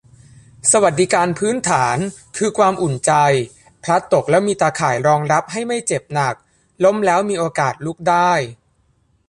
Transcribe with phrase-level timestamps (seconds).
[0.71, 1.97] สวัสดิการพื้นฐาน
[2.37, 3.13] คือความอุ่นใจ
[3.83, 6.35] พลัดตกแล้วมีตาข่ายรองรับให้ไม่เจ็บหนัก
[6.83, 8.31] ล้มแล้วมีโอกาสลุกได้